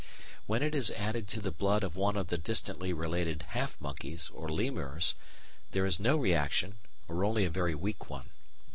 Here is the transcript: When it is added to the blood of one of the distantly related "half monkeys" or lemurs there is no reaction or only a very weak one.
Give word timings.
When 0.47 0.63
it 0.63 0.73
is 0.73 0.89
added 0.89 1.27
to 1.27 1.39
the 1.41 1.51
blood 1.51 1.83
of 1.83 1.95
one 1.95 2.17
of 2.17 2.29
the 2.29 2.37
distantly 2.39 2.91
related 2.91 3.45
"half 3.49 3.79
monkeys" 3.79 4.31
or 4.31 4.49
lemurs 4.51 5.13
there 5.73 5.85
is 5.85 5.99
no 5.99 6.17
reaction 6.17 6.77
or 7.07 7.23
only 7.23 7.45
a 7.45 7.51
very 7.51 7.75
weak 7.75 8.09
one. 8.09 8.31